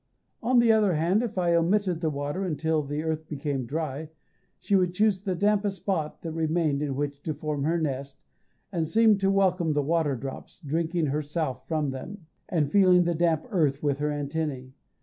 On 0.41 0.57
the 0.57 0.71
other 0.71 0.95
hand, 0.95 1.21
if 1.21 1.37
I 1.37 1.53
omitted 1.53 2.01
the 2.01 2.09
water 2.09 2.43
until 2.43 2.81
the 2.81 3.03
earth 3.03 3.27
became 3.27 3.67
dry, 3.67 4.09
she 4.59 4.75
would 4.75 4.95
choose 4.95 5.23
the 5.23 5.35
dampest 5.35 5.77
spot 5.81 6.23
that 6.23 6.31
remained 6.31 6.81
in 6.81 6.95
which 6.95 7.21
to 7.21 7.35
form 7.35 7.65
her 7.65 7.79
nest, 7.79 8.25
and 8.71 8.87
seemed 8.87 9.19
to 9.19 9.29
welcome 9.29 9.73
the 9.73 9.83
water 9.83 10.15
drops, 10.15 10.59
drinking 10.59 11.05
herself 11.05 11.67
from 11.67 11.91
them, 11.91 12.25
and 12.49 12.71
feeling 12.71 13.03
the 13.03 13.13
damp 13.13 13.45
earth 13.51 13.83
with 13.83 13.99
her 13.99 14.09
antennæ. 14.09 14.71